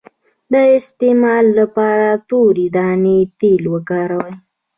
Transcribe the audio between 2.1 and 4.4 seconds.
د تورې دانې تېل وکاروئ